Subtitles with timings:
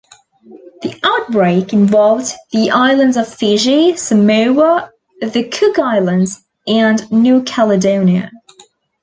[0.81, 4.89] The outbreak involved the islands of Fiji, Samoa,
[5.21, 8.31] the Cook Islands, and New Caledonia.